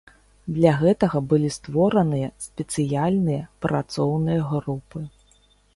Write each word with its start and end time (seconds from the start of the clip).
Для 0.53 0.71
гэтага 0.81 1.17
былі 1.33 1.49
створаныя 1.57 2.27
спецыяльныя 2.47 3.43
працоўныя 3.69 4.41
групы. 4.57 4.99